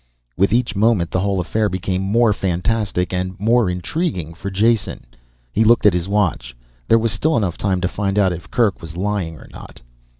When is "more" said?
2.01-2.33, 3.39-3.69